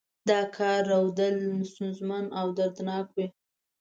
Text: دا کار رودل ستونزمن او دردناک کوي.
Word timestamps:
دا 0.29 0.39
کار 0.57 0.81
رودل 0.91 1.37
ستونزمن 1.71 2.25
او 2.39 2.47
دردناک 2.57 3.05
کوي. 3.11 3.27